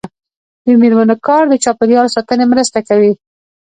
[0.63, 3.13] د میرمنو کار د چاپیریال ساتنې مرسته کوي.